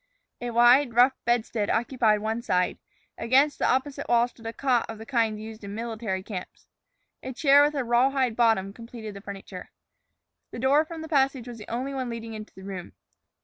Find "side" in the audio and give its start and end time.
2.41-2.79